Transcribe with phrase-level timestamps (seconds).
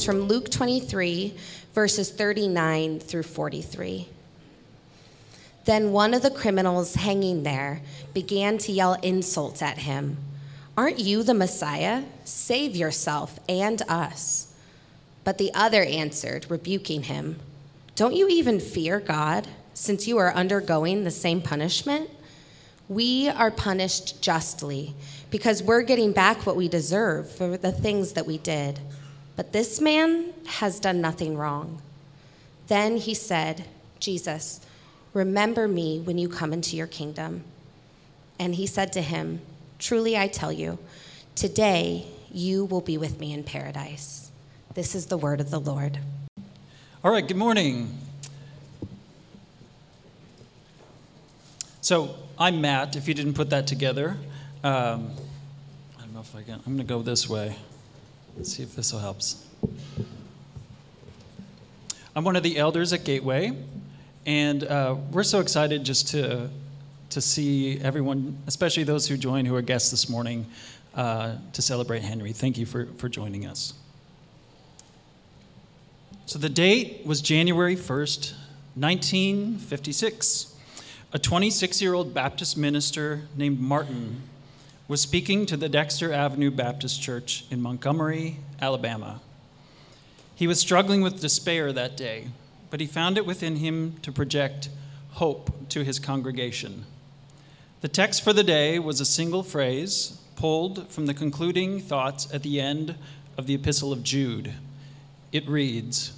[0.00, 1.34] comes from Luke 23,
[1.74, 4.08] verses 39 through 43.
[5.66, 7.82] Then one of the criminals hanging there
[8.14, 10.16] began to yell insults at him.
[10.74, 12.04] Aren't you the Messiah?
[12.24, 14.54] Save yourself and us.
[15.22, 17.38] But the other answered, rebuking him,
[17.94, 22.08] Don't you even fear God, since you are undergoing the same punishment?
[22.88, 24.94] We are punished justly,
[25.30, 28.80] because we're getting back what we deserve for the things that we did.
[29.36, 31.80] But this man has done nothing wrong.
[32.68, 33.66] Then he said,
[33.98, 34.60] Jesus,
[35.12, 37.42] Remember me when you come into your kingdom.
[38.38, 39.40] And he said to him,
[39.78, 40.78] Truly I tell you,
[41.34, 44.30] today you will be with me in paradise.
[44.74, 45.98] This is the word of the Lord.
[47.02, 47.98] All right, good morning.
[51.80, 54.16] So I'm Matt, if you didn't put that together.
[54.62, 55.10] Um,
[55.98, 56.54] I don't know if I can.
[56.54, 57.56] I'm going to go this way.
[58.36, 59.20] Let's see if this will help.
[62.14, 63.52] I'm one of the elders at Gateway.
[64.26, 66.50] And uh, we're so excited just to,
[67.10, 70.46] to see everyone, especially those who joined who are guests this morning,
[70.94, 72.32] uh, to celebrate Henry.
[72.32, 73.74] Thank you for, for joining us.
[76.26, 78.34] So the date was January 1st,
[78.74, 80.54] 1956.
[81.12, 84.22] A 26 year old Baptist minister named Martin
[84.90, 89.20] was speaking to the Dexter Avenue Baptist Church in Montgomery, Alabama.
[90.34, 92.26] He was struggling with despair that day
[92.70, 94.70] but he found it within him to project
[95.12, 96.86] hope to his congregation.
[97.80, 102.42] The text for the day was a single phrase pulled from the concluding thoughts at
[102.42, 102.94] the end
[103.36, 104.54] of the Epistle of Jude.
[105.32, 106.12] It reads,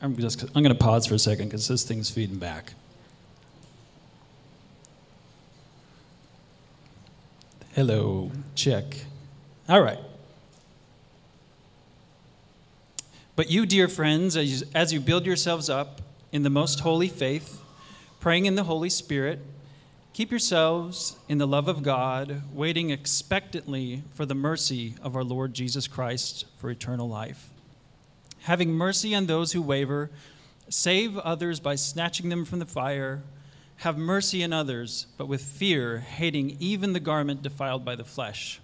[0.00, 2.74] I'm, just, I'm going to pause for a second because this thing's feeding back.
[7.74, 8.84] Hello, check.
[9.66, 9.98] All right.
[13.34, 16.02] But you, dear friends, as you, as you build yourselves up
[16.32, 17.62] in the most holy faith,
[18.20, 19.40] praying in the Holy Spirit,
[20.12, 25.54] keep yourselves in the love of God, waiting expectantly for the mercy of our Lord
[25.54, 27.48] Jesus Christ for eternal life.
[28.42, 30.10] Having mercy on those who waver,
[30.68, 33.22] save others by snatching them from the fire.
[33.78, 38.60] Have mercy on others, but with fear, hating even the garment defiled by the flesh.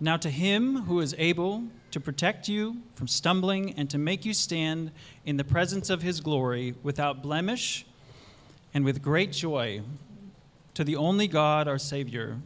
[0.00, 4.34] Now, to him who is able to protect you from stumbling and to make you
[4.34, 4.90] stand
[5.24, 7.86] in the presence of his glory without blemish
[8.74, 9.80] and with great joy,
[10.74, 12.36] to the only God, our Savior,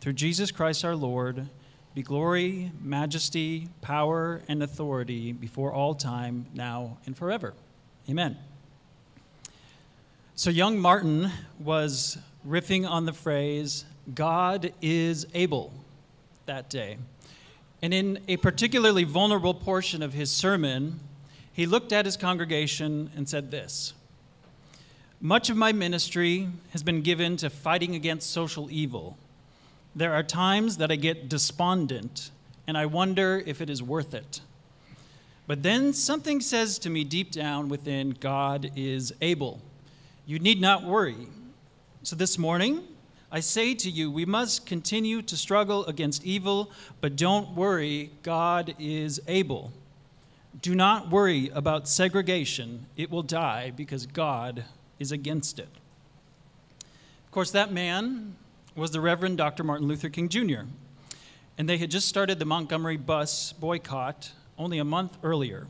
[0.00, 1.48] through Jesus Christ our Lord,
[1.94, 7.54] be glory, majesty, power, and authority before all time, now and forever.
[8.10, 8.36] Amen.
[10.38, 15.72] So, young Martin was riffing on the phrase, God is able
[16.44, 16.98] that day.
[17.80, 21.00] And in a particularly vulnerable portion of his sermon,
[21.50, 23.94] he looked at his congregation and said this
[25.22, 29.16] Much of my ministry has been given to fighting against social evil.
[29.94, 32.30] There are times that I get despondent
[32.66, 34.42] and I wonder if it is worth it.
[35.46, 39.62] But then something says to me deep down within God is able.
[40.28, 41.28] You need not worry.
[42.02, 42.82] So this morning,
[43.30, 48.74] I say to you, we must continue to struggle against evil, but don't worry, God
[48.76, 49.72] is able.
[50.60, 54.64] Do not worry about segregation, it will die because God
[54.98, 55.68] is against it.
[57.24, 58.34] Of course, that man
[58.74, 59.62] was the Reverend Dr.
[59.62, 60.62] Martin Luther King Jr.,
[61.56, 65.68] and they had just started the Montgomery bus boycott only a month earlier.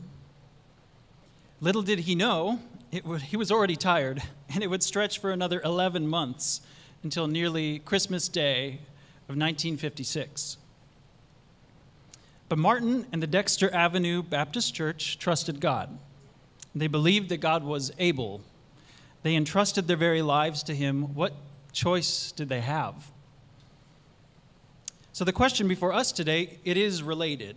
[1.61, 2.59] Little did he know,
[3.05, 6.61] would, he was already tired, and it would stretch for another 11 months
[7.03, 8.79] until nearly Christmas Day
[9.29, 10.57] of 1956.
[12.49, 15.99] But Martin and the Dexter Avenue Baptist Church trusted God.
[16.73, 18.41] They believed that God was able.
[19.23, 21.13] They entrusted their very lives to Him.
[21.13, 21.33] What
[21.73, 23.11] choice did they have?
[25.11, 27.55] So the question before us today, it is related.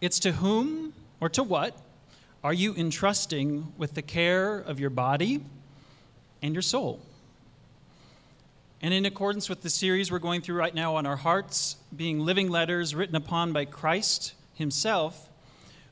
[0.00, 1.78] It's to whom or to what
[2.44, 5.40] are you entrusting with the care of your body,
[6.44, 7.00] and your soul.
[8.82, 12.20] And in accordance with the series we're going through right now on our hearts, being
[12.20, 15.30] living letters written upon by Christ Himself,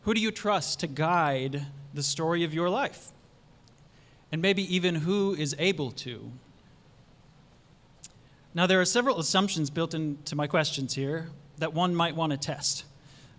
[0.03, 3.09] who do you trust to guide the story of your life?
[4.31, 6.33] And maybe even who is able to?
[8.53, 12.37] Now, there are several assumptions built into my questions here that one might want to
[12.37, 12.85] test.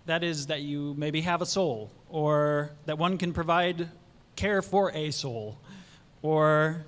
[0.06, 3.88] That is, that you maybe have a soul, or that one can provide
[4.36, 5.58] care for a soul,
[6.20, 6.84] or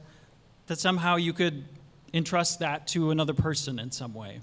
[0.67, 1.65] that somehow you could
[2.13, 4.41] entrust that to another person in some way.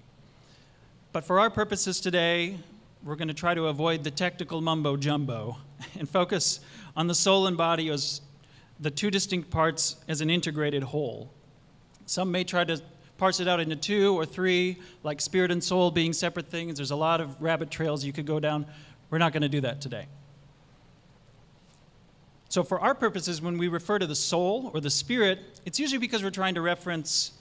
[1.11, 2.57] But for our purposes today,
[3.03, 5.57] we're going to try to avoid the technical mumbo jumbo
[5.99, 6.59] and focus
[6.95, 8.21] on the soul and body as
[8.79, 11.31] the two distinct parts as an integrated whole.
[12.05, 12.81] Some may try to
[13.23, 16.75] parse it out into two or three, like spirit and soul being separate things.
[16.75, 18.65] There's a lot of rabbit trails you could go down.
[19.09, 20.07] We're not going to do that today.
[22.49, 25.99] So, for our purposes, when we refer to the soul or the spirit, it's usually
[25.99, 27.31] because we're trying to reference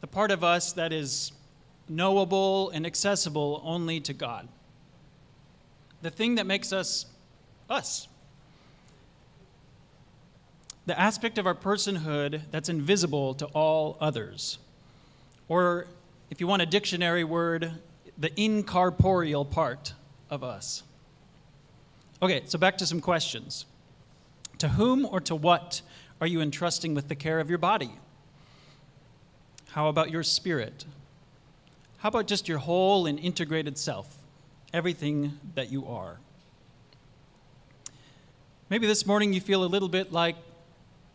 [0.00, 1.32] the part of us that is
[1.88, 4.46] knowable and accessible only to God.
[6.02, 7.06] The thing that makes us
[7.68, 8.06] us.
[10.86, 14.58] The aspect of our personhood that's invisible to all others.
[15.48, 15.86] Or,
[16.30, 17.72] if you want a dictionary word,
[18.18, 19.94] the incorporeal part
[20.30, 20.82] of us.
[22.22, 23.66] Okay, so back to some questions.
[24.58, 25.82] To whom or to what
[26.20, 27.90] are you entrusting with the care of your body?
[29.70, 30.84] How about your spirit?
[31.98, 34.18] How about just your whole and integrated self,
[34.72, 36.18] everything that you are?
[38.70, 40.36] Maybe this morning you feel a little bit like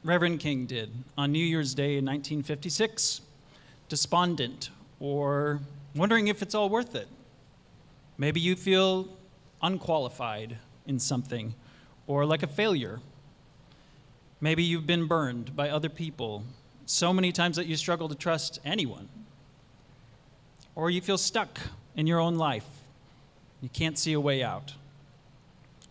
[0.03, 3.21] Reverend King did on New Year's Day in 1956,
[3.89, 4.69] despondent
[4.99, 5.61] or
[5.95, 7.07] wondering if it's all worth it.
[8.17, 9.09] Maybe you feel
[9.61, 11.53] unqualified in something
[12.07, 12.99] or like a failure.
[14.39, 16.43] Maybe you've been burned by other people
[16.85, 19.09] so many times that you struggle to trust anyone.
[20.75, 21.59] Or you feel stuck
[21.95, 22.67] in your own life.
[23.61, 24.73] You can't see a way out.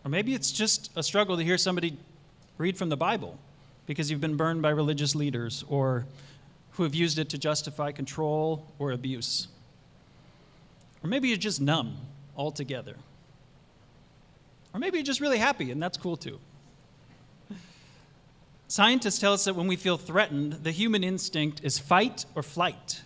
[0.04, 1.96] Or maybe it's just a struggle to hear somebody
[2.58, 3.38] read from the Bible
[3.86, 6.06] because you've been burned by religious leaders or
[6.76, 9.48] who have used it to justify control or abuse.
[11.02, 11.96] Or maybe you're just numb
[12.36, 12.96] altogether.
[14.74, 16.38] Or maybe you're just really happy, and that's cool too.
[18.68, 23.02] Scientists tell us that when we feel threatened, the human instinct is fight or flight.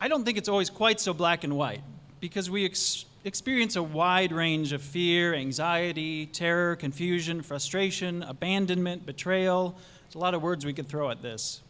[0.00, 1.82] I don't think it's always quite so black and white
[2.20, 9.76] because we ex- experience a wide range of fear, anxiety, terror, confusion, frustration, abandonment, betrayal.
[10.04, 11.62] There's a lot of words we could throw at this.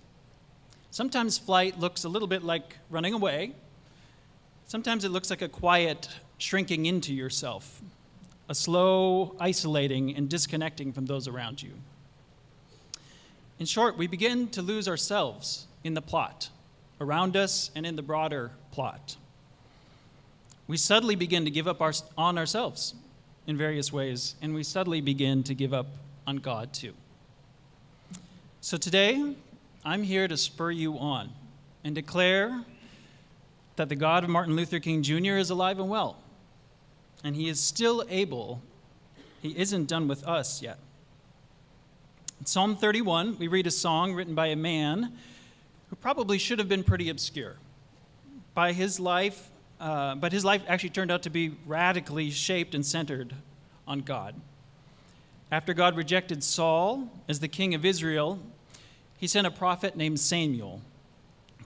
[0.92, 3.52] Sometimes flight looks a little bit like running away.
[4.66, 6.06] Sometimes it looks like a quiet
[6.36, 7.80] shrinking into yourself,
[8.46, 11.70] a slow isolating and disconnecting from those around you.
[13.58, 16.50] In short, we begin to lose ourselves in the plot,
[17.00, 19.16] around us and in the broader plot.
[20.66, 22.94] We subtly begin to give up our, on ourselves
[23.46, 25.86] in various ways, and we subtly begin to give up
[26.26, 26.92] on God too.
[28.60, 29.36] So today,
[29.84, 31.30] I'm here to spur you on
[31.82, 32.64] and declare
[33.74, 35.36] that the God of Martin Luther King Jr.
[35.36, 36.18] is alive and well,
[37.24, 38.62] and he is still able,
[39.40, 40.78] he isn't done with us yet.
[42.38, 45.12] In Psalm 31, we read a song written by a man
[45.90, 47.56] who probably should have been pretty obscure.
[48.54, 49.50] By his life,
[49.80, 53.34] uh, but his life actually turned out to be radically shaped and centered
[53.88, 54.40] on God.
[55.50, 58.38] After God rejected Saul as the king of Israel,
[59.22, 60.82] he sent a prophet named Samuel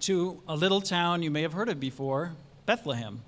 [0.00, 2.32] to a little town you may have heard of before,
[2.66, 3.22] Bethlehem.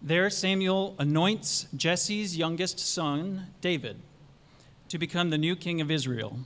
[0.00, 3.98] There, Samuel anoints Jesse's youngest son, David
[4.88, 6.38] to become the new king of Israel.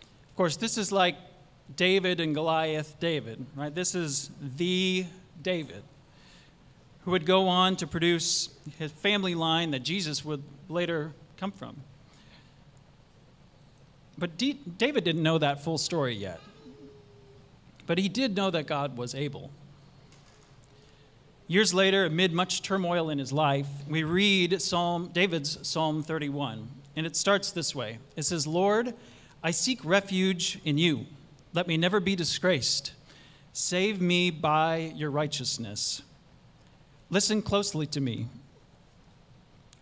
[0.00, 1.14] Of course, this is like
[1.76, 3.72] David and Goliath David, right?
[3.72, 5.06] This is the
[5.40, 5.84] David
[7.04, 8.48] who would go on to produce
[8.80, 11.76] his family line that Jesus would later come from.
[14.18, 16.40] But D- David didn't know that full story yet.
[17.86, 19.50] But he did know that God was able.
[21.46, 26.68] Years later, amid much turmoil in his life, we read Psalm, David's Psalm 31.
[26.96, 28.92] And it starts this way It says, Lord,
[29.42, 31.06] I seek refuge in you.
[31.54, 32.92] Let me never be disgraced.
[33.52, 36.02] Save me by your righteousness.
[37.08, 38.26] Listen closely to me.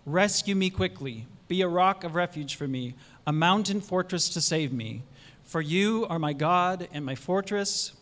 [0.05, 1.27] Rescue me quickly.
[1.49, 2.95] Be a rock of refuge for me,
[3.27, 5.03] a mountain fortress to save me.
[5.45, 7.93] For you are my God and my fortress.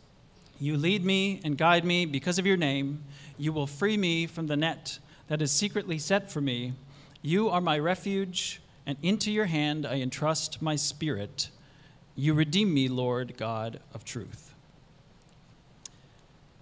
[0.59, 3.05] You lead me and guide me because of your name.
[3.37, 6.75] You will free me from the net that is secretly set for me.
[7.23, 11.51] You are my refuge and into your hand I entrust my spirit.
[12.17, 14.55] You redeem me, Lord God of truth.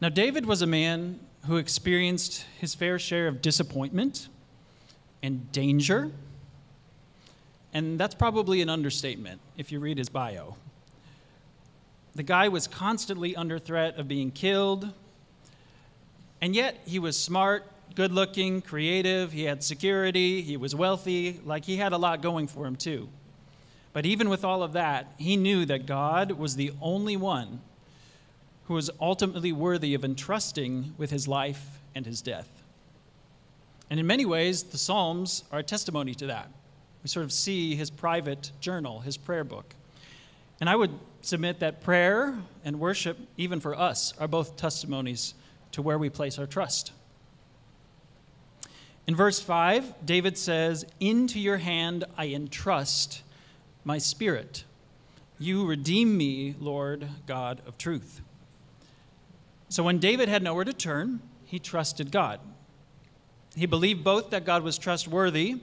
[0.01, 4.29] Now, David was a man who experienced his fair share of disappointment
[5.23, 6.13] and danger.
[7.73, 10.57] And that's probably an understatement if you read his bio.
[12.15, 14.93] The guy was constantly under threat of being killed,
[16.43, 17.65] and yet he was smart
[17.95, 22.47] good looking, creative, he had security, he was wealthy, like he had a lot going
[22.47, 23.09] for him too.
[23.93, 27.61] But even with all of that, he knew that God was the only one
[28.65, 32.63] who was ultimately worthy of entrusting with his life and his death.
[33.91, 36.51] And in many ways, the Psalms are a testimony to that.
[37.03, 39.75] We sort of see his private journal, his prayer book.
[40.61, 40.93] And I would
[41.23, 45.35] submit that prayer and worship, even for us, are both testimonies
[45.73, 46.93] to where we place our trust.
[49.07, 53.23] In verse 5, David says, Into your hand I entrust
[53.85, 54.65] my spirit.
[55.39, 58.21] You redeem me, Lord God of truth.
[59.69, 62.39] So when David had nowhere to turn, he trusted God.
[63.57, 65.57] He believed both that God was trustworthy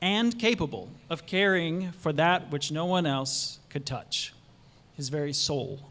[0.00, 4.32] and capable of caring for that which no one else could touch
[4.94, 5.90] his very soul.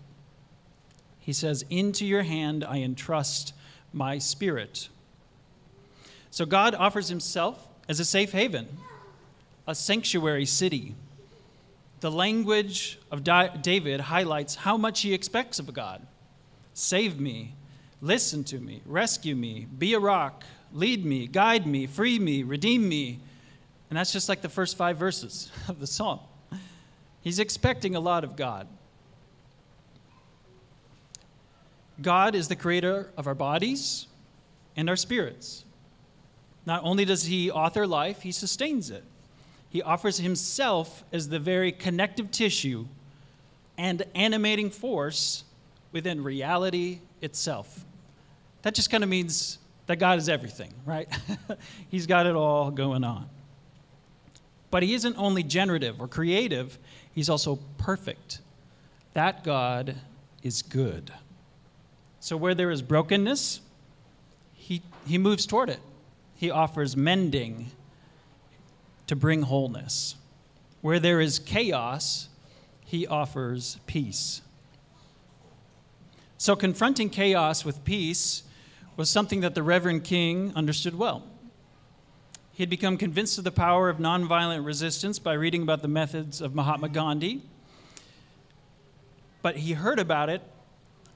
[1.20, 3.54] He says, Into your hand I entrust
[3.94, 4.90] my spirit.
[6.32, 8.68] So God offers himself as a safe haven,
[9.68, 10.96] a sanctuary city.
[12.02, 16.06] The language of David highlights how much he expects of God.
[16.74, 17.56] Save me,
[18.02, 22.88] listen to me, rescue me, be a rock, lead me, guide me, free me, redeem
[22.88, 23.20] me.
[23.90, 26.20] And that's just like the first five verses of the psalm.
[27.22, 28.68] He's expecting a lot of God.
[32.02, 34.08] God is the creator of our bodies
[34.76, 35.66] and our spirits.
[36.66, 39.04] Not only does He author life, He sustains it.
[39.70, 42.88] He offers Himself as the very connective tissue
[43.78, 45.44] and animating force
[45.92, 47.86] within reality itself.
[48.62, 51.10] That just kind of means that God is everything, right?
[51.90, 53.30] He's got it all going on.
[54.72, 56.78] But He isn't only generative or creative,
[57.14, 58.40] He's also perfect.
[59.14, 59.96] That God
[60.44, 61.12] is good.
[62.20, 63.62] So where there is brokenness,
[64.54, 65.80] He, he moves toward it.
[66.36, 67.72] He offers mending
[69.08, 70.16] to bring wholeness.
[70.82, 72.30] Where there is chaos,
[72.86, 74.42] He offers peace.
[76.38, 78.44] So confronting chaos with peace
[78.96, 81.24] was something that the Reverend King understood well.
[82.60, 86.42] He had become convinced of the power of nonviolent resistance by reading about the methods
[86.42, 87.42] of Mahatma Gandhi.
[89.42, 90.42] But he heard about it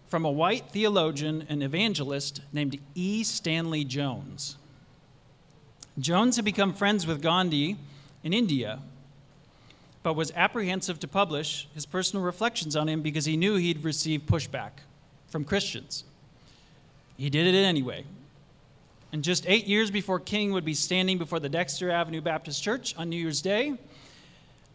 [0.07, 3.25] from a white theologian and evangelist named E.
[3.25, 4.55] Stanley Jones.
[5.99, 7.75] Jones had become friends with Gandhi
[8.23, 8.79] in India,
[10.01, 14.21] but was apprehensive to publish his personal reflections on him because he knew he'd receive
[14.21, 14.71] pushback
[15.27, 16.05] from Christians.
[17.17, 18.05] He did it anyway.
[19.13, 22.95] And just eight years before King would be standing before the Dexter Avenue Baptist Church
[22.97, 23.75] on New Year's Day,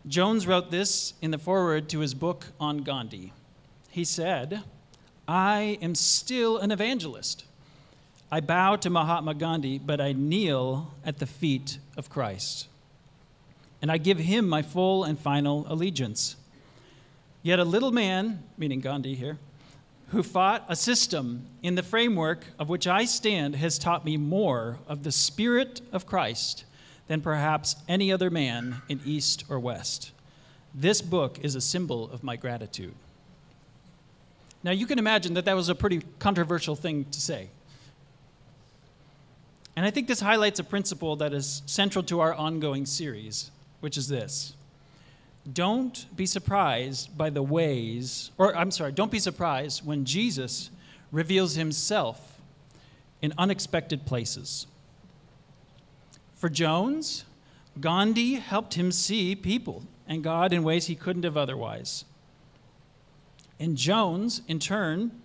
[0.06, 3.32] Jones wrote this in the foreword to his book on Gandhi.
[3.90, 4.62] He said,
[5.26, 7.46] I am still an evangelist.
[8.30, 12.68] I bow to Mahatma Gandhi, but I kneel at the feet of Christ.
[13.82, 16.36] And I give him my full and final allegiance.
[17.42, 19.38] Yet a little man, meaning Gandhi here,
[20.10, 24.78] who fought a system in the framework of which I stand has taught me more
[24.88, 26.64] of the Spirit of Christ
[27.08, 30.12] than perhaps any other man in East or West.
[30.74, 32.94] This book is a symbol of my gratitude.
[34.62, 37.48] Now, you can imagine that that was a pretty controversial thing to say.
[39.76, 43.50] And I think this highlights a principle that is central to our ongoing series,
[43.80, 44.54] which is this
[45.52, 50.70] don't be surprised by the ways, or I'm sorry, don't be surprised when Jesus
[51.10, 52.40] reveals himself
[53.22, 54.66] in unexpected places.
[56.34, 57.24] For Jones,
[57.80, 62.04] Gandhi helped him see people and God in ways he couldn't have otherwise.
[63.60, 65.20] And Jones, in turn,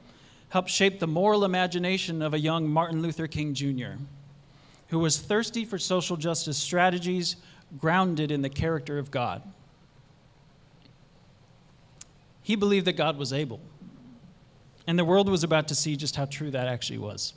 [0.49, 4.01] helped shape the moral imagination of a young Martin Luther King Jr.,
[4.89, 7.35] who was thirsty for social justice strategies
[7.79, 9.41] grounded in the character of God.
[12.43, 13.61] He believed that God was able.
[14.85, 17.33] And the world was about to see just how true that actually was.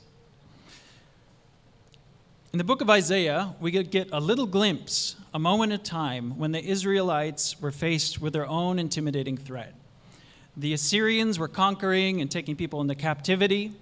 [2.53, 6.51] In the book of Isaiah, we get a little glimpse, a moment in time, when
[6.51, 9.73] the Israelites were faced with their own intimidating threat.
[10.55, 13.73] The Assyrians were conquering and taking people into captivity,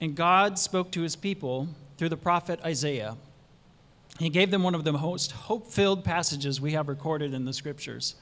[0.00, 3.16] and God spoke to his people through the prophet Isaiah.
[4.18, 7.52] He gave them one of the most hope filled passages we have recorded in the
[7.52, 8.16] scriptures.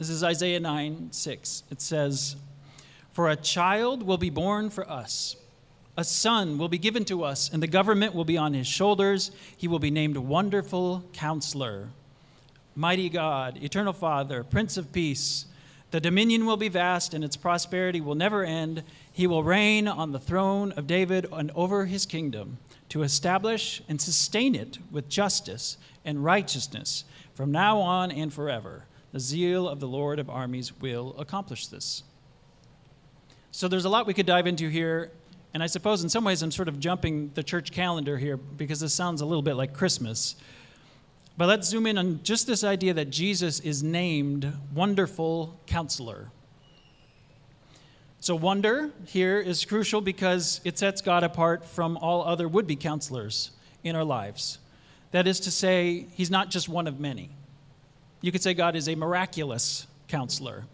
[0.00, 1.64] This is Isaiah 9 6.
[1.70, 2.36] It says,
[3.12, 5.36] For a child will be born for us,
[5.94, 9.30] a son will be given to us, and the government will be on his shoulders.
[9.54, 11.90] He will be named Wonderful Counselor,
[12.74, 15.44] Mighty God, Eternal Father, Prince of Peace.
[15.90, 18.84] The dominion will be vast, and its prosperity will never end.
[19.12, 22.56] He will reign on the throne of David and over his kingdom
[22.88, 25.76] to establish and sustain it with justice
[26.06, 27.04] and righteousness
[27.34, 28.86] from now on and forever.
[29.12, 32.04] The zeal of the Lord of armies will accomplish this.
[33.50, 35.10] So there's a lot we could dive into here
[35.52, 38.80] And I suppose in some ways I'm sort of jumping the church calendar here because
[38.80, 40.36] this sounds a little bit like Christmas.
[41.36, 46.30] But let's zoom in on just this idea that Jesus is named Wonderful Counselor.
[48.20, 52.76] So, wonder here is crucial because it sets God apart from all other would be
[52.76, 53.50] counselors
[53.82, 54.58] in our lives.
[55.12, 57.30] That is to say, He's not just one of many.
[58.20, 60.64] You could say God is a miraculous counselor.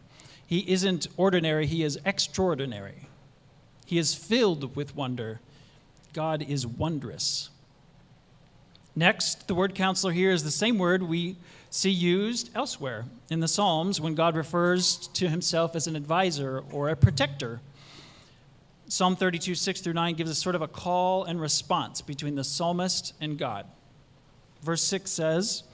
[0.46, 3.08] He isn't ordinary, He is extraordinary.
[3.84, 5.40] He is filled with wonder.
[6.12, 7.50] God is wondrous.
[8.96, 11.36] Next, the word counselor here is the same word we
[11.70, 16.88] see used elsewhere in the Psalms when God refers to himself as an advisor or
[16.88, 17.60] a protector.
[18.88, 22.44] Psalm 32, 6 through 9 gives us sort of a call and response between the
[22.44, 23.66] psalmist and God.
[24.62, 25.64] Verse 6 says,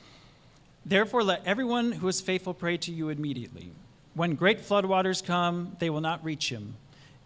[0.84, 3.72] Therefore, let everyone who is faithful pray to you immediately.
[4.14, 6.74] When great floodwaters come, they will not reach him.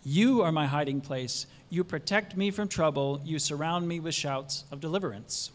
[0.04, 1.46] You are my hiding place.
[1.68, 3.20] You protect me from trouble.
[3.24, 5.50] You surround me with shouts of deliverance.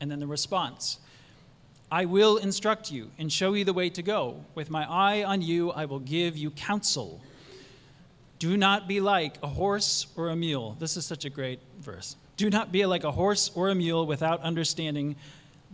[0.00, 0.98] And then the response
[1.90, 4.44] I will instruct you and show you the way to go.
[4.54, 7.20] With my eye on you, I will give you counsel.
[8.38, 10.76] Do not be like a horse or a mule.
[10.80, 12.16] This is such a great verse.
[12.36, 15.14] Do not be like a horse or a mule without understanding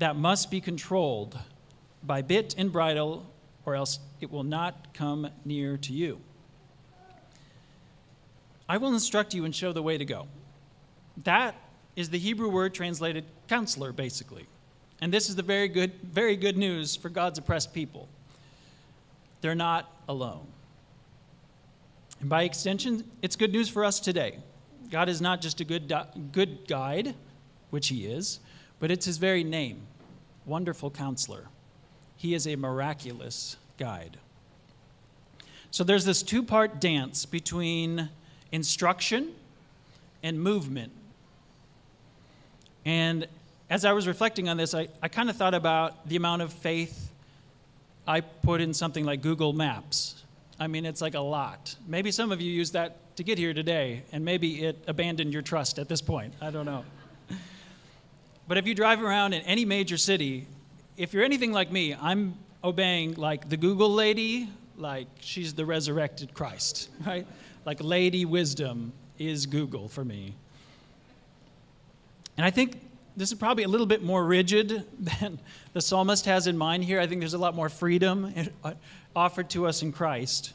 [0.01, 1.39] that must be controlled
[2.03, 3.27] by bit and bridle,
[3.67, 6.19] or else it will not come near to you.
[8.67, 10.27] I will instruct you and show the way to go.
[11.25, 11.55] That
[11.97, 14.47] is the Hebrew word translated counselor, basically.
[15.03, 18.09] And this is the very good, very good news for God's oppressed people.
[19.43, 20.47] They're not alone.
[22.21, 24.39] And by extension, it's good news for us today.
[24.91, 25.93] God is not just a good,
[26.33, 27.15] good guide,
[27.69, 28.41] which He is,
[28.79, 29.83] but it's His very name
[30.51, 31.47] Wonderful Counselor.
[32.17, 34.19] He is a miraculous guide.
[35.71, 38.11] So there's this two part dance between
[38.51, 39.33] instruction
[40.25, 40.93] and movement.
[42.85, 43.29] And
[43.71, 46.53] as I was reflecting on this, I, I kind of thought about the amount of
[46.53, 47.13] faith
[48.05, 50.25] I put in something like Google Maps.
[50.59, 51.77] I mean, it's like a lot.
[51.87, 55.43] Maybe some of you use that to get here today, and maybe it abandoned your
[55.43, 56.35] trust at this point.
[56.41, 56.85] I don't know.
[58.51, 60.49] But if you drive around in any major city,
[60.97, 62.35] if you're anything like me, I'm
[62.65, 67.29] obeying like the Google lady, like she's the resurrected Christ, right?
[67.65, 70.35] Like Lady Wisdom is Google for me.
[72.37, 72.81] And I think
[73.17, 75.39] this is probably a little bit more rigid than
[75.73, 76.99] the psalmist has in mind here.
[76.99, 78.35] I think there's a lot more freedom
[78.65, 78.73] uh,
[79.15, 80.55] offered to us in Christ.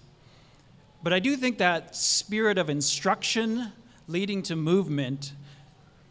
[1.01, 3.71] But I do think that spirit of instruction
[4.05, 5.31] leading to movement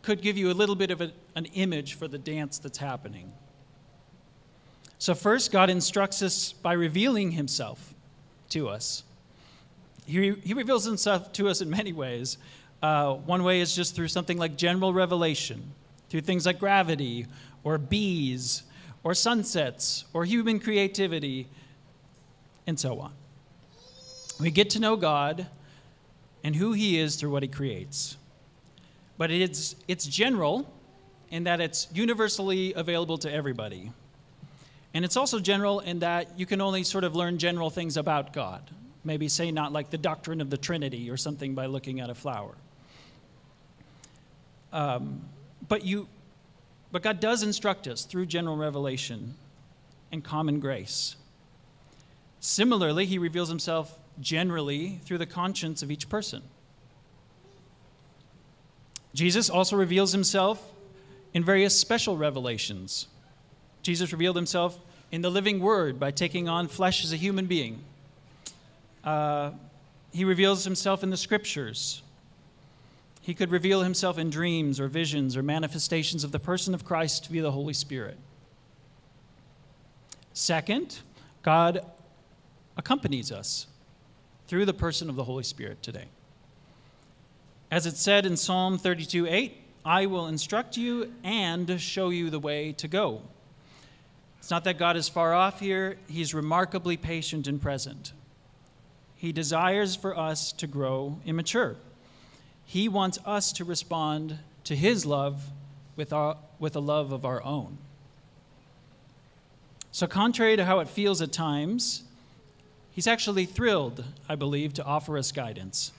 [0.01, 3.33] could give you a little bit of a, an image for the dance that's happening.
[4.99, 7.95] So, first, God instructs us by revealing himself
[8.51, 9.03] to us.
[10.07, 12.39] He, he reveals himself to us in many ways.
[12.83, 15.73] Uh, one way is just through something like general revelation
[16.15, 17.27] through things like gravity
[17.65, 18.63] or bees
[19.03, 21.49] or sunsets or human creativity
[22.67, 23.13] and so on.
[24.39, 25.47] We get to know God
[26.43, 28.17] and who He is through what He creates.
[29.19, 30.73] But it's, it's general
[31.31, 33.93] in that it's universally available to everybody.
[34.93, 38.33] And it's also general in that you can only sort of learn general things about
[38.33, 38.71] God.
[39.05, 42.15] Maybe say not like the doctrine of the Trinity or something by looking at a
[42.15, 42.55] flower.
[44.73, 45.23] Um,
[45.69, 46.09] but you
[46.93, 49.35] but God does instruct us through general revelation
[50.13, 51.17] and common grace.
[52.39, 56.43] Similarly, he reveals himself generally through the conscience of each person.
[59.13, 60.71] Jesus also reveals himself
[61.35, 63.09] in various special revelations.
[63.83, 64.81] Jesus revealed himself
[65.13, 67.85] in the living word by taking on flesh as a human being.
[69.05, 69.51] Uh,
[70.13, 72.03] he reveals himself in the scriptures
[73.25, 77.29] he could reveal himself in dreams or visions or manifestations of the person of Christ
[77.29, 78.19] via the Holy Spirit.
[80.35, 80.99] Second,
[81.43, 81.87] God
[82.77, 83.67] accompanies us
[84.47, 86.05] through the person of the Holy Spirit today.
[87.71, 92.39] As it said in Psalm 32 8, I will instruct you and show you the
[92.39, 93.23] way to go.
[94.39, 98.13] It's not that God is far off here, He's remarkably patient and present.
[99.17, 101.77] He desires for us to grow immature.
[102.65, 105.51] He wants us to respond to His love
[105.97, 107.79] with, our, with a love of our own.
[109.93, 112.03] So, contrary to how it feels at times,
[112.91, 115.93] He's actually thrilled, I believe, to offer us guidance.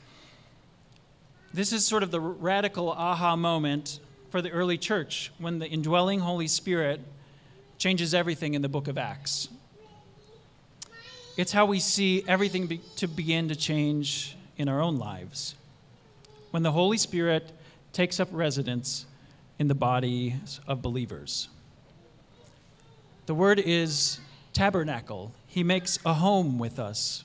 [1.55, 6.19] This is sort of the radical aha moment for the early church when the indwelling
[6.19, 6.99] Holy Spirit
[7.77, 9.47] changes everything in the book of Acts.
[11.37, 15.55] It's how we see everything be, to begin to change in our own lives
[16.51, 17.53] when the Holy Spirit
[17.93, 19.05] takes up residence
[19.57, 21.47] in the bodies of believers.
[23.27, 24.19] The word is
[24.51, 25.31] tabernacle.
[25.47, 27.23] He makes a home with us.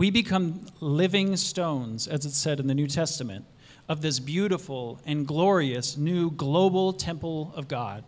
[0.00, 3.44] We become living stones, as it said in the New Testament,
[3.86, 8.04] of this beautiful and glorious new global temple of God.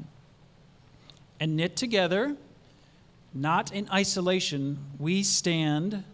[1.39, 2.37] And knit together,
[3.35, 6.05] not in isolation, we stand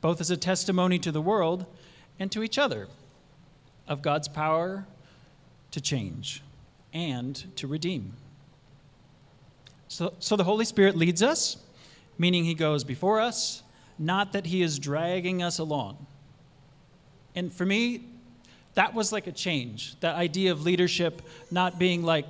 [0.00, 1.66] both as a testimony to the world
[2.18, 2.88] and to each other
[3.86, 4.86] of God's power
[5.70, 6.42] to change
[6.94, 8.14] and to redeem.
[9.88, 11.58] So, so the Holy Spirit leads us,
[12.16, 13.62] meaning He goes before us,
[13.98, 16.06] not that He is dragging us along.
[17.34, 18.04] And for me,
[18.74, 19.98] that was like a change.
[20.00, 22.26] That idea of leadership not being like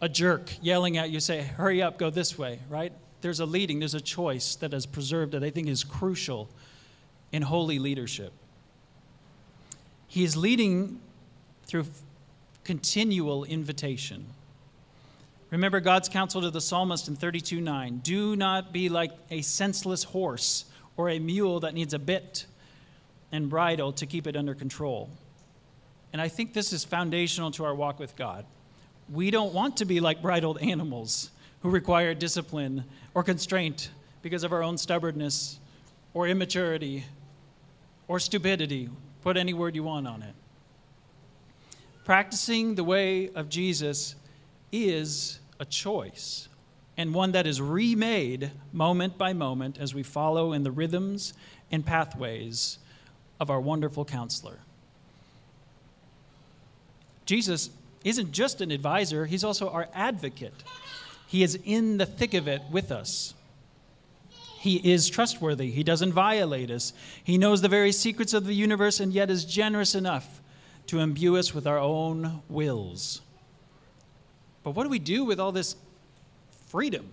[0.00, 2.92] a jerk yelling at you, say, hurry up, go this way, right?
[3.20, 6.50] There's a leading, there's a choice that is preserved that I think is crucial
[7.30, 8.32] in holy leadership.
[10.08, 11.00] He is leading
[11.64, 11.86] through
[12.64, 14.26] continual invitation.
[15.52, 20.02] Remember God's counsel to the psalmist in 32 9 Do not be like a senseless
[20.02, 20.64] horse
[20.96, 22.46] or a mule that needs a bit
[23.30, 25.10] and bridle to keep it under control.
[26.10, 28.46] And I think this is foundational to our walk with God.
[29.12, 32.84] We don't want to be like bridled animals who require discipline
[33.14, 33.90] or constraint
[34.22, 35.58] because of our own stubbornness
[36.14, 37.04] or immaturity
[38.08, 38.88] or stupidity.
[39.20, 40.34] Put any word you want on it.
[42.06, 44.14] Practicing the way of Jesus
[44.72, 46.48] is a choice,
[46.96, 51.32] and one that is remade moment by moment as we follow in the rhythms
[51.70, 52.78] and pathways
[53.38, 54.58] of our wonderful counselor.
[57.26, 57.70] Jesus
[58.04, 60.64] isn't just an advisor, he's also our advocate.
[61.28, 63.34] He is in the thick of it with us.
[64.58, 65.70] He is trustworthy.
[65.70, 66.92] He doesn't violate us.
[67.22, 70.40] He knows the very secrets of the universe and yet is generous enough
[70.88, 73.21] to imbue us with our own wills.
[74.62, 75.76] But what do we do with all this
[76.68, 77.10] freedom?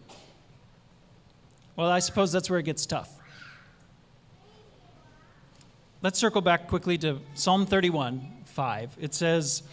[1.76, 3.20] Well, I suppose that's where it gets tough.
[6.02, 8.98] Let's circle back quickly to Psalm 31 5.
[9.00, 9.64] It says,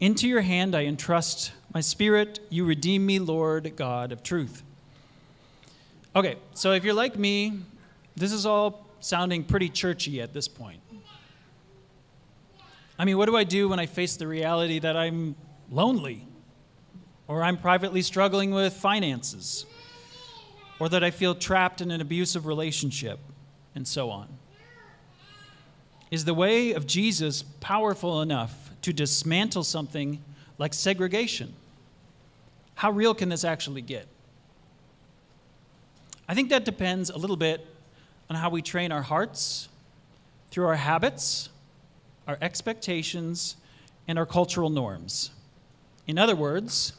[0.00, 4.62] Into your hand I entrust my spirit, you redeem me, Lord God of truth.
[6.14, 7.60] Okay, so if you're like me,
[8.16, 10.80] this is all sounding pretty churchy at this point.
[12.98, 15.36] I mean, what do I do when I face the reality that I'm
[15.70, 16.26] lonely
[17.28, 19.66] or I'm privately struggling with finances,
[20.78, 23.18] or that I feel trapped in an abusive relationship,
[23.74, 24.28] and so on.
[26.10, 30.22] Is the way of Jesus powerful enough to dismantle something
[30.58, 31.54] like segregation?
[32.76, 34.06] How real can this actually get?
[36.28, 37.66] I think that depends a little bit
[38.28, 39.68] on how we train our hearts
[40.50, 41.48] through our habits,
[42.26, 43.56] our expectations,
[44.08, 45.30] and our cultural norms.
[46.06, 46.92] In other words,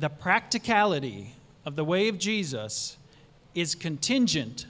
[0.00, 1.34] the practicality
[1.66, 2.96] of the way of Jesus
[3.54, 4.64] is contingent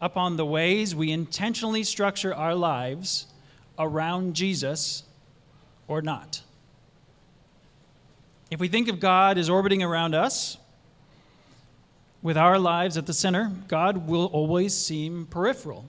[0.00, 3.26] upon the ways we intentionally structure our lives
[3.78, 5.02] around Jesus
[5.88, 6.42] or not.
[8.50, 10.56] If we think of God as orbiting around us,
[12.22, 15.84] with our lives at the center, God will always seem peripheral,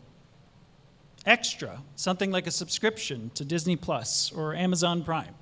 [1.26, 5.36] extra, something like a subscription to Disney Plus or Amazon Prime.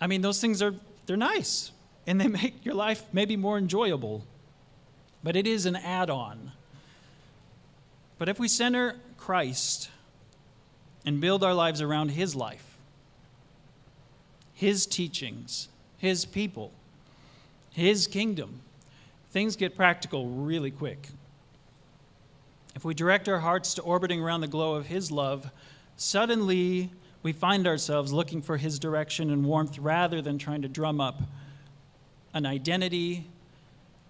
[0.00, 0.74] I mean, those things are
[1.06, 1.72] they're nice
[2.06, 4.24] and they make your life maybe more enjoyable.
[5.22, 6.52] But it is an add on.
[8.18, 9.90] But if we center Christ
[11.04, 12.78] and build our lives around His life,
[14.52, 16.72] His teachings, His people,
[17.70, 18.60] His kingdom,
[19.30, 21.08] things get practical really quick.
[22.74, 25.50] If we direct our hearts to orbiting around the glow of His love,
[25.96, 26.90] suddenly
[27.22, 31.22] we find ourselves looking for His direction and warmth rather than trying to drum up
[32.32, 33.26] an identity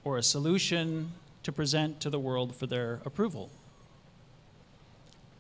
[0.05, 3.51] or a solution to present to the world for their approval.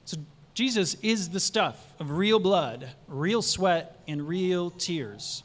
[0.04, 0.18] So,
[0.54, 5.42] Jesus is the stuff of real blood, real sweat, and real tears.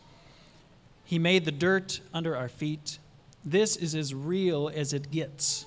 [1.04, 2.98] He made the dirt under our feet.
[3.44, 5.66] This is as real as it gets.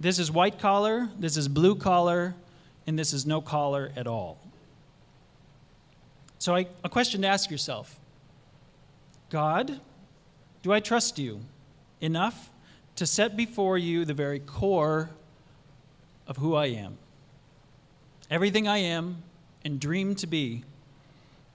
[0.00, 2.34] This is white collar, this is blue collar,
[2.86, 4.38] and this is no collar at all.
[6.38, 7.98] So, I, a question to ask yourself
[9.28, 9.80] God,
[10.62, 11.40] do I trust you
[12.00, 12.50] enough
[12.96, 15.10] to set before you the very core
[16.26, 16.98] of who I am?
[18.30, 19.22] Everything I am
[19.64, 20.64] and dream to be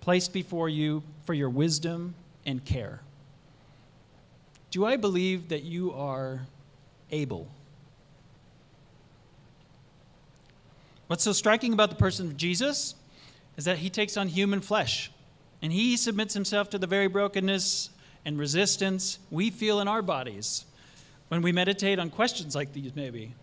[0.02, 3.02] placed before you for your wisdom and care.
[4.72, 6.42] Do I believe that you are
[7.12, 7.48] able?
[11.08, 12.96] What's so striking about the person of Jesus
[13.56, 15.12] is that he takes on human flesh
[15.62, 17.92] and he submits himself to the very brokenness
[18.26, 20.66] and resistance we feel in our bodies
[21.28, 23.34] when we meditate on questions like these, maybe.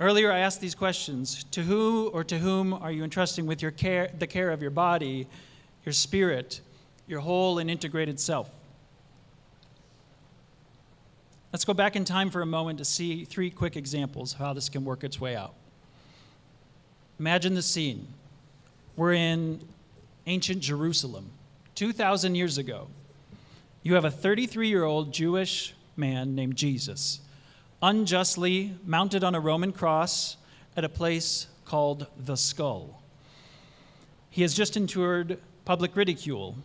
[0.00, 3.70] Earlier, I asked these questions To who or to whom are you entrusting with your
[3.70, 5.26] care, the care of your body,
[5.84, 6.60] your spirit,
[7.06, 8.50] your whole and integrated self?
[11.52, 14.52] Let's go back in time for a moment to see three quick examples of how
[14.52, 15.54] this can work its way out.
[17.18, 18.06] Imagine the scene.
[18.96, 19.60] We're in
[20.26, 21.30] ancient Jerusalem,
[21.74, 22.88] 2,000 years ago.
[23.82, 27.20] You have a 33 year old Jewish man named Jesus,
[27.80, 30.36] unjustly mounted on a Roman cross
[30.76, 33.02] at a place called the Skull.
[34.30, 36.56] He has just endured public ridicule,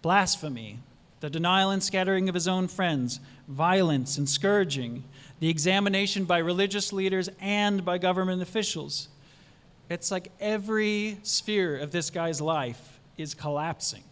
[0.00, 0.78] blasphemy,
[1.20, 5.04] the denial and scattering of his own friends, violence and scourging,
[5.40, 9.08] the examination by religious leaders and by government officials.
[9.90, 14.04] It's like every sphere of this guy's life is collapsing.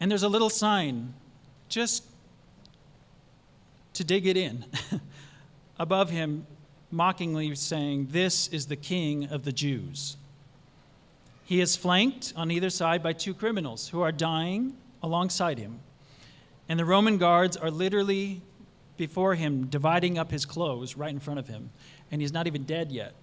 [0.00, 1.14] And there's a little sign
[1.68, 2.04] just
[3.92, 4.64] to dig it in
[5.78, 6.46] above him,
[6.90, 10.16] mockingly saying, This is the king of the Jews.
[11.44, 15.80] He is flanked on either side by two criminals who are dying alongside him.
[16.68, 18.42] And the Roman guards are literally
[18.96, 21.70] before him, dividing up his clothes right in front of him.
[22.10, 23.14] And he's not even dead yet.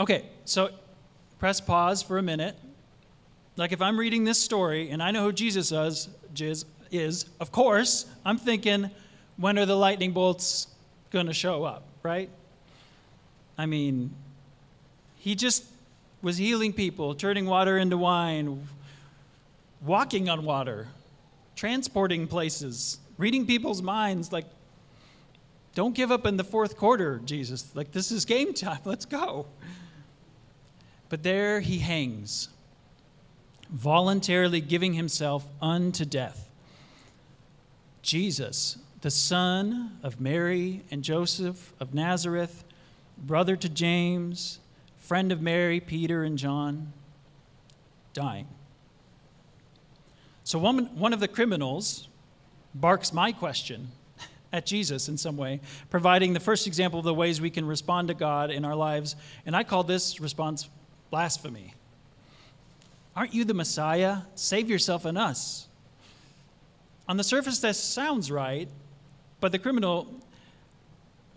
[0.00, 0.70] Okay, so
[1.38, 2.58] press pause for a minute.
[3.58, 8.06] Like if I'm reading this story and I know who Jesus is, is of course,
[8.24, 8.90] I'm thinking,
[9.36, 10.68] when are the lightning bolts
[11.10, 12.30] going to show up, right?
[13.58, 14.14] I mean,
[15.16, 15.64] he just
[16.22, 18.68] was healing people, turning water into wine,
[19.84, 20.86] walking on water,
[21.56, 24.32] transporting places, reading people's minds.
[24.32, 24.46] Like,
[25.74, 27.74] don't give up in the fourth quarter, Jesus.
[27.74, 28.80] Like, this is game time.
[28.84, 29.46] Let's go.
[31.08, 32.50] But there he hangs,
[33.70, 36.48] voluntarily giving himself unto death.
[38.02, 42.64] Jesus, the son of Mary and Joseph of Nazareth,
[43.18, 44.60] brother to James,
[44.98, 46.92] friend of Mary, Peter, and John,
[48.12, 48.48] dying.
[50.44, 52.08] So, one, one of the criminals
[52.74, 53.88] barks my question
[54.52, 58.08] at Jesus in some way, providing the first example of the ways we can respond
[58.08, 59.16] to God in our lives.
[59.44, 60.68] And I call this response
[61.10, 61.74] blasphemy.
[63.18, 64.18] Aren't you the Messiah?
[64.36, 65.66] Save yourself and us.
[67.08, 68.68] On the surface, that sounds right,
[69.40, 70.06] but the criminal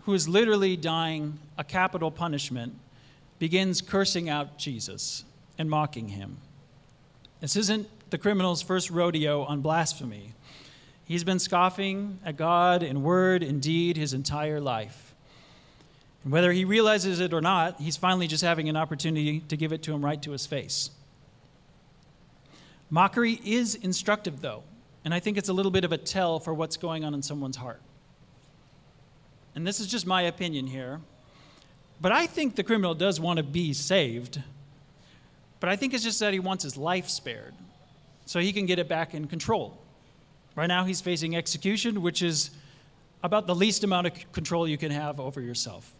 [0.04, 2.76] who is literally dying a capital punishment
[3.39, 5.24] begins cursing out Jesus
[5.58, 6.38] and mocking him.
[7.39, 10.34] This isn't the criminal's first rodeo on blasphemy.
[11.06, 15.15] He's been scoffing at God in word and deed his entire life.
[16.24, 19.74] And whether he realizes it or not, he's finally just having an opportunity to give
[19.74, 20.91] it to him right to his face.
[22.91, 24.63] Mockery is instructive, though,
[25.04, 27.23] and I think it's a little bit of a tell for what's going on in
[27.23, 27.82] someone's heart.
[29.56, 30.99] And this is just my opinion here.
[32.01, 34.41] But I think the criminal does want to be saved.
[35.60, 37.54] But I think it's just that he wants his life spared
[38.25, 39.77] so he can get it back in control.
[40.56, 42.51] Right now, he's facing execution, which is
[43.23, 45.93] about the least amount of control you can have over yourself.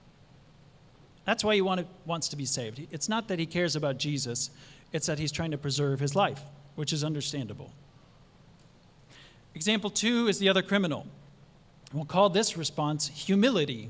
[1.24, 2.86] That's why he want to, wants to be saved.
[2.92, 4.50] It's not that he cares about Jesus,
[4.92, 6.42] it's that he's trying to preserve his life,
[6.76, 7.72] which is understandable.
[9.54, 11.08] Example two is the other criminal.
[11.94, 13.90] We'll call this response humility.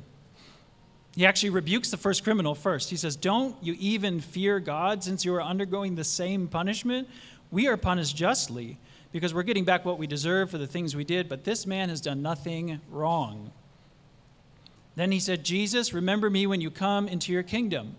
[1.16, 2.90] He actually rebukes the first criminal first.
[2.90, 7.08] He says, Don't you even fear God since you are undergoing the same punishment?
[7.52, 8.78] We are punished justly
[9.12, 11.90] because we're getting back what we deserve for the things we did, but this man
[11.90, 13.52] has done nothing wrong.
[14.96, 17.96] Then he said, Jesus, remember me when you come into your kingdom.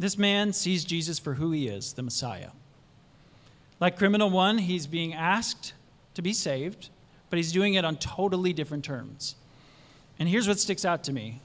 [0.00, 2.52] This man sees Jesus for who he is, the Messiah.
[3.80, 5.74] Like criminal one, he's being asked
[6.14, 6.88] to be saved,
[7.28, 9.34] but he's doing it on totally different terms.
[10.18, 11.42] And here's what sticks out to me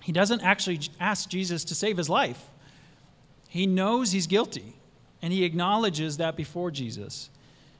[0.00, 2.46] he doesn't actually ask Jesus to save his life,
[3.48, 4.74] he knows he's guilty,
[5.22, 7.30] and he acknowledges that before Jesus.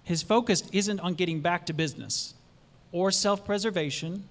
[0.05, 2.35] His focus isn't on getting back to business
[2.93, 4.29] or self preservation,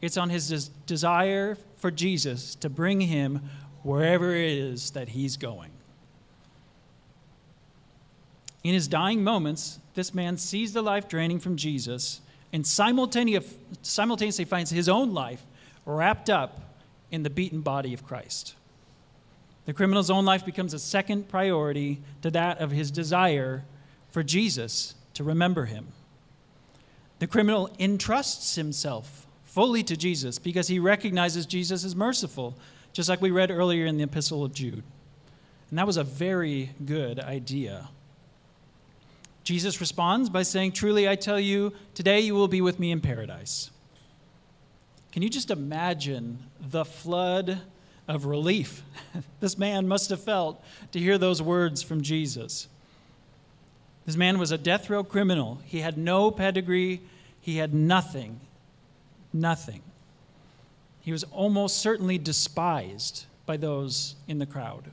[0.00, 3.42] it's on his des- desire for Jesus to bring him
[3.88, 5.70] wherever it is that he's going.
[8.62, 12.20] In his dying moments, this man sees the life draining from Jesus
[12.52, 15.42] and simultaneously finds his own life
[15.86, 16.60] wrapped up
[17.10, 18.54] in the beaten body of Christ.
[19.64, 23.64] The criminal's own life becomes a second priority to that of his desire
[24.10, 25.88] for Jesus to remember him.
[27.20, 32.54] The criminal entrusts himself fully to Jesus because he recognizes Jesus as merciful,
[32.92, 34.82] just like we read earlier in the Epistle of Jude.
[35.70, 37.88] And that was a very good idea.
[39.44, 43.00] Jesus responds by saying, Truly I tell you, today you will be with me in
[43.00, 43.70] paradise.
[45.12, 47.60] Can you just imagine the flood
[48.06, 48.82] of relief
[49.40, 52.68] this man must have felt to hear those words from Jesus?
[54.06, 55.60] This man was a death row criminal.
[55.64, 57.02] He had no pedigree,
[57.40, 58.40] he had nothing.
[59.32, 59.82] Nothing.
[61.08, 64.90] He was almost certainly despised by those in the crowd.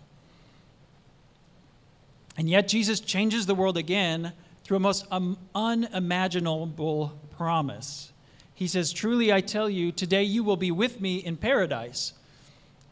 [2.38, 4.32] And yet, Jesus changes the world again
[4.64, 8.14] through a most um, unimaginable promise.
[8.54, 12.14] He says, Truly I tell you, today you will be with me in paradise.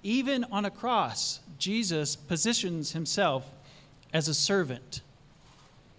[0.03, 3.49] Even on a cross, Jesus positions himself
[4.11, 4.99] as a servant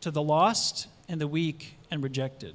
[0.03, 2.55] to the lost and the weak and rejected.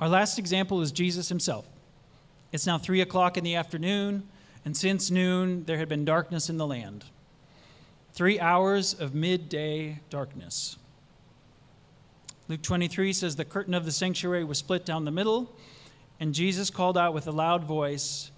[0.00, 1.71] Our last example is Jesus himself.
[2.52, 4.28] It's now three o'clock in the afternoon,
[4.62, 7.06] and since noon there had been darkness in the land.
[8.12, 10.76] Three hours of midday darkness.
[12.48, 15.56] Luke 23 says the curtain of the sanctuary was split down the middle,
[16.20, 18.30] and Jesus called out with a loud voice,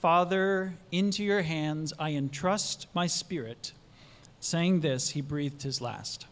[0.00, 3.72] Father, into your hands I entrust my spirit.
[4.40, 6.26] Saying this, he breathed his last.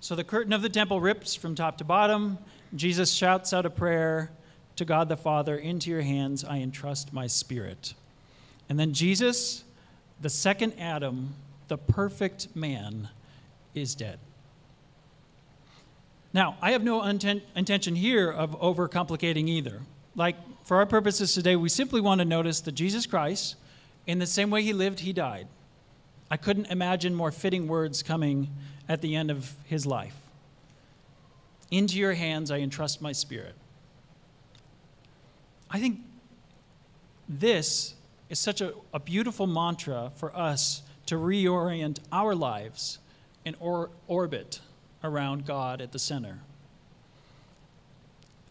[0.00, 2.38] So the curtain of the temple rips from top to bottom.
[2.74, 4.30] Jesus shouts out a prayer
[4.76, 7.94] to God the Father Into your hands I entrust my spirit.
[8.68, 9.64] And then Jesus,
[10.20, 11.34] the second Adam,
[11.68, 13.08] the perfect man,
[13.74, 14.18] is dead.
[16.32, 19.80] Now, I have no inten- intention here of overcomplicating either.
[20.14, 23.56] Like, for our purposes today, we simply want to notice that Jesus Christ,
[24.06, 25.48] in the same way he lived, he died.
[26.30, 28.50] I couldn't imagine more fitting words coming
[28.88, 30.16] at the end of his life.
[31.70, 33.54] Into your hands I entrust my spirit.
[35.70, 36.00] I think
[37.28, 37.94] this
[38.28, 42.98] is such a, a beautiful mantra for us to reorient our lives
[43.44, 44.60] and or, orbit
[45.02, 46.40] around God at the center.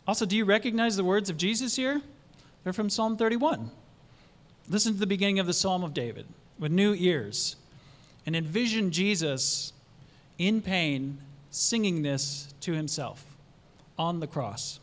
[0.08, 2.02] Also, do you recognize the words of Jesus here?
[2.64, 3.72] They're from Psalm 31.
[4.70, 6.26] Listen to the beginning of the Psalm of David
[6.58, 7.56] with new ears
[8.26, 9.74] and envision Jesus
[10.38, 11.20] in pain
[11.52, 13.36] singing this to himself
[13.98, 14.80] on the cross.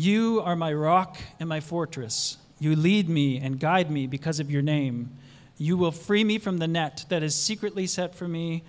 [0.00, 2.38] You are my rock and my fortress.
[2.58, 5.10] You lead me and guide me because of your name.
[5.58, 8.62] You will free me from the net that is secretly set for me,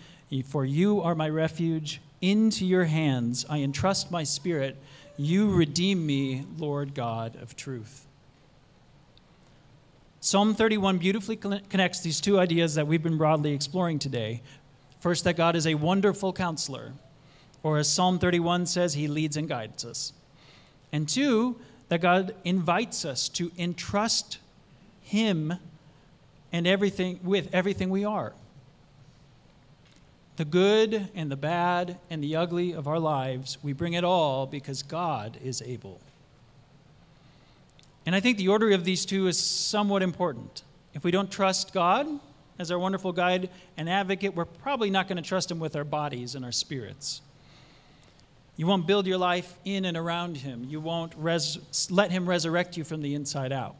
[0.43, 2.01] for you are my refuge.
[2.19, 4.75] Into your hands I entrust my spirit.
[5.15, 8.05] You redeem me, Lord God of truth.
[10.19, 14.41] Psalm 31 beautifully connects these two ideas that we've been broadly exploring today
[14.99, 16.91] First, that God is a wonderful counselor,
[17.63, 20.13] or as Psalm 31 says, he leads and guides us.
[20.91, 21.57] And two,
[21.89, 24.37] that God invites us to entrust
[25.01, 25.53] him
[26.51, 28.33] and everything with everything we are.
[30.37, 34.45] The good and the bad and the ugly of our lives, we bring it all
[34.45, 35.99] because God is able.
[38.05, 40.63] And I think the order of these two is somewhat important.
[40.93, 42.07] If we don't trust God,
[42.57, 45.83] as our wonderful guide and advocate, we're probably not going to trust him with our
[45.83, 47.21] bodies and our spirits.
[48.55, 50.65] You won't build your life in and around him.
[50.67, 51.57] You won't res-
[51.89, 53.75] let him resurrect you from the inside out.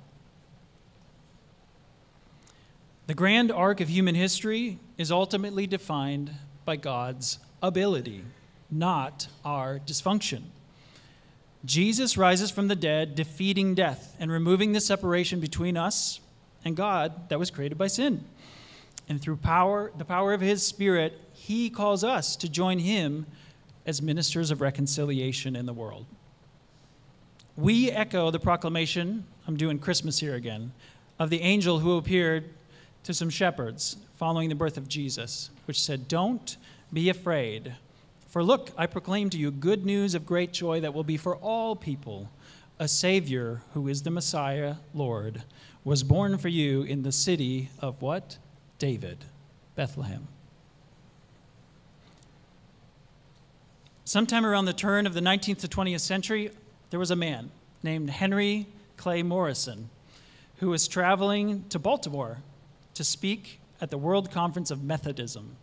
[3.07, 6.31] The grand arc of human history is ultimately defined
[6.63, 8.23] by God's ability,
[8.69, 10.43] not our dysfunction.
[11.63, 16.19] Jesus rises from the dead, defeating death and removing the separation between us
[16.63, 18.23] and God that was created by sin.
[19.09, 23.25] And through power, the power of his spirit, he calls us to join him
[23.85, 26.05] as ministers of reconciliation in the world.
[27.57, 30.71] We echo the proclamation, I'm doing Christmas here again,
[31.19, 32.49] of the angel who appeared
[33.03, 36.57] to some shepherds following the birth of Jesus, which said, Don't
[36.93, 37.75] be afraid.
[38.27, 41.35] For look, I proclaim to you good news of great joy that will be for
[41.35, 42.29] all people.
[42.79, 45.43] A Savior, who is the Messiah, Lord,
[45.83, 48.37] was born for you in the city of what?
[48.79, 49.25] David,
[49.75, 50.27] Bethlehem.
[54.11, 56.51] Sometime around the turn of the 19th to 20th century,
[56.89, 57.49] there was a man
[57.81, 59.89] named Henry Clay Morrison
[60.57, 62.39] who was traveling to Baltimore
[62.93, 65.55] to speak at the World Conference of Methodism.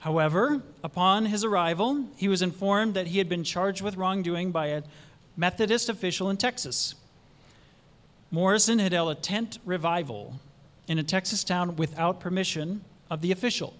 [0.00, 4.66] However, upon his arrival, he was informed that he had been charged with wrongdoing by
[4.66, 4.82] a
[5.36, 6.96] Methodist official in Texas.
[8.32, 10.40] Morrison had held a tent revival
[10.88, 13.72] in a Texas town without permission of the official.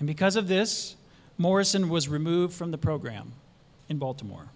[0.00, 0.96] And because of this,
[1.42, 3.32] Morrison was removed from the program
[3.88, 4.46] in Baltimore.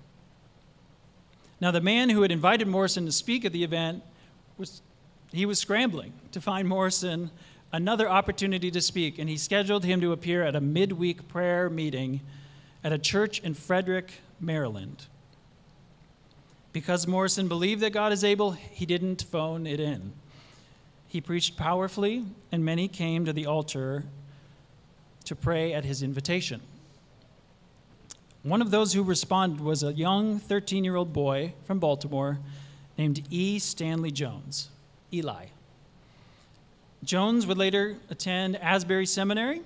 [1.61, 4.05] Now, the man who had invited Morrison to speak at the event
[4.57, 4.82] was
[5.32, 7.32] he was scrambling to find Morrison
[7.72, 12.20] another opportunity to speak, and he scheduled him to appear at a midweek prayer meeting
[12.84, 15.07] at a church in Frederick, Maryland.
[16.72, 20.12] Because Morrison believed that God is able, he didn't phone it in.
[21.09, 24.05] He preached powerfully, and many came to the altar
[25.24, 26.61] to pray at his invitation.
[28.47, 32.38] One of those who responded was a young 13 year old boy from Baltimore
[32.97, 33.59] named E.
[33.59, 34.68] Stanley Jones,
[35.12, 35.47] Eli.
[37.03, 39.62] Jones would later attend Asbury Seminary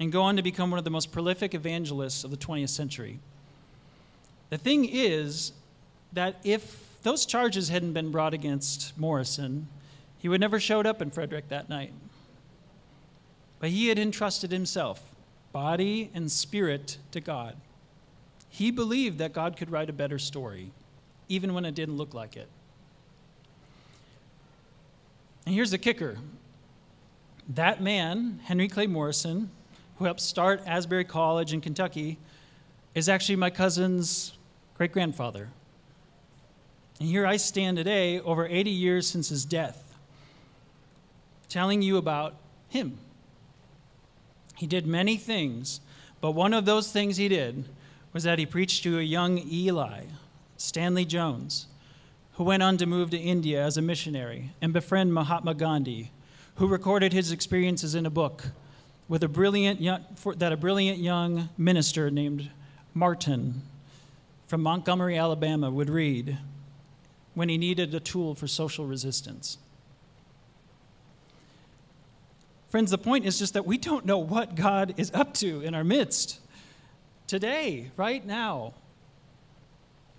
[0.00, 3.20] and go on to become one of the most prolific evangelists of the 20th century.
[4.50, 5.52] The thing is,
[6.12, 9.68] that if those charges hadn't been brought against Morrison,
[10.18, 11.92] he would never showed up in Frederick that night.
[13.60, 15.14] But he had entrusted himself,
[15.52, 17.54] body and spirit, to God.
[18.50, 20.72] He believed that God could write a better story,
[21.28, 22.48] even when it didn't look like it.
[25.46, 26.18] And here's the kicker
[27.48, 29.50] that man, Henry Clay Morrison,
[29.96, 32.18] who helped start Asbury College in Kentucky,
[32.94, 34.32] is actually my cousin's
[34.74, 35.48] great grandfather.
[37.00, 39.94] And here I stand today, over 80 years since his death,
[41.48, 42.34] telling you about
[42.68, 42.98] him.
[44.56, 45.80] He did many things,
[46.20, 47.64] but one of those things he did
[48.12, 50.04] was that he preached to a young Eli,
[50.56, 51.66] Stanley Jones,
[52.32, 56.10] who went on to move to India as a missionary and befriend Mahatma Gandhi,
[56.56, 58.46] who recorded his experiences in a book
[59.08, 60.04] with a brilliant young,
[60.36, 62.50] that a brilliant young minister named
[62.94, 63.62] Martin
[64.46, 66.38] from Montgomery, Alabama, would read
[67.34, 69.58] when he needed a tool for social resistance.
[72.68, 75.74] Friends, the point is just that we don't know what God is up to in
[75.74, 76.40] our midst
[77.28, 78.74] today, right now.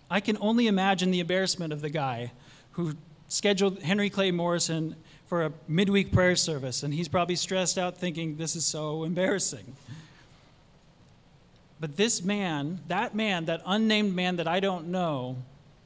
[0.10, 2.32] I can only imagine the embarrassment of the guy
[2.72, 2.94] who
[3.28, 4.96] scheduled Henry Clay Morrison
[5.28, 9.76] for a midweek prayer service, and he's probably stressed out thinking, This is so embarrassing.
[11.80, 15.38] But this man, that man, that unnamed man that I don't know,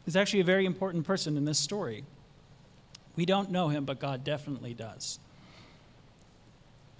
[0.06, 2.04] is actually a very important person in this story.
[3.16, 5.20] We don't know him, but God definitely does.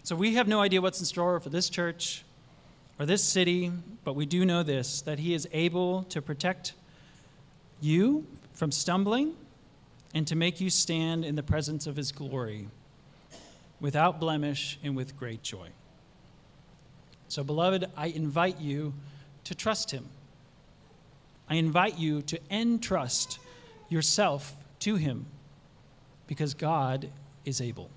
[0.04, 2.24] So we have no idea what's in store for this church
[3.00, 3.72] or this city,
[4.04, 6.74] but we do know this that He is able to protect
[7.82, 9.36] you from stumbling
[10.14, 12.68] and to make you stand in the presence of His glory
[13.80, 15.70] without blemish and with great joy.
[17.28, 18.94] So, beloved, I invite you
[19.46, 20.06] to trust Him.
[21.50, 23.40] I invite you to entrust
[23.90, 25.26] yourself to Him
[26.28, 27.10] because God
[27.44, 27.90] is able.